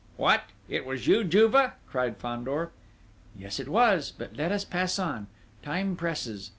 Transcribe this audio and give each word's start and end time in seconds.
"What! 0.17 0.45
It 0.67 0.83
was 0.83 1.05
you, 1.05 1.23
Juve!" 1.23 1.73
cried 1.87 2.17
Fandor. 2.17 2.71
"Yes, 3.37 3.59
it 3.59 3.67
was... 3.69 4.11
but 4.11 4.35
let 4.35 4.51
us 4.51 4.65
pass 4.65 4.97
on! 4.97 5.27
Time 5.61 5.95
presses. 5.95 6.49